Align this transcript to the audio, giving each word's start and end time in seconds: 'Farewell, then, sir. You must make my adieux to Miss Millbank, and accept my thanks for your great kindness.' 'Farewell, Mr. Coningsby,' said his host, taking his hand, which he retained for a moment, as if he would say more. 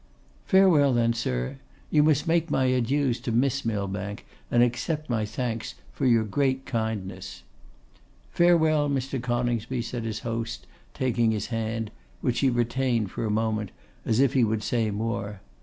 'Farewell, 0.45 0.93
then, 0.93 1.13
sir. 1.13 1.59
You 1.91 2.01
must 2.01 2.25
make 2.27 2.49
my 2.49 2.65
adieux 2.73 3.13
to 3.21 3.31
Miss 3.31 3.63
Millbank, 3.63 4.25
and 4.49 4.63
accept 4.63 5.11
my 5.11 5.25
thanks 5.25 5.75
for 5.93 6.07
your 6.07 6.23
great 6.23 6.65
kindness.' 6.65 7.43
'Farewell, 8.31 8.89
Mr. 8.89 9.21
Coningsby,' 9.21 9.83
said 9.83 10.03
his 10.05 10.21
host, 10.21 10.65
taking 10.95 11.29
his 11.29 11.45
hand, 11.53 11.91
which 12.21 12.39
he 12.39 12.49
retained 12.49 13.11
for 13.11 13.25
a 13.25 13.29
moment, 13.29 13.69
as 14.03 14.19
if 14.19 14.33
he 14.33 14.43
would 14.43 14.63
say 14.63 14.89
more. 14.89 15.39